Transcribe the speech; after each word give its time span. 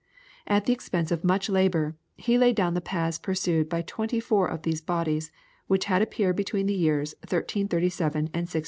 At 0.47 0.65
the 0.65 0.73
expense 0.73 1.11
of 1.11 1.23
much 1.23 1.47
labour, 1.47 1.95
he 2.17 2.35
laid 2.35 2.55
down 2.55 2.73
the 2.73 2.81
paths 2.81 3.19
pursued 3.19 3.69
by 3.69 3.83
twenty 3.83 4.19
four 4.19 4.47
of 4.47 4.63
these 4.63 4.81
bodies, 4.81 5.31
which 5.67 5.85
had 5.85 6.01
appeared 6.01 6.35
between 6.37 6.65
the 6.65 6.73
years 6.73 7.13
1337 7.21 8.17
and 8.17 8.23
1698. 8.31 8.59